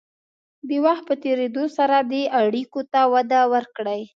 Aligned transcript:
د 0.69 0.71
وخت 0.85 1.03
په 1.09 1.15
تېرېدو 1.23 1.63
سره 1.77 1.97
دې 2.11 2.23
اړیکو 2.41 2.81
ته 2.91 3.01
وده 3.13 3.41
ورکړئ. 3.53 4.01